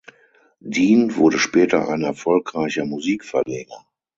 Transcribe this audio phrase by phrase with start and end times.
[0.61, 3.85] Dean wurde später ein erfolgreicher Musikverleger.